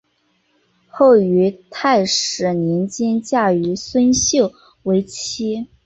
[0.87, 5.67] 后于泰始年间嫁于孙秀为妻。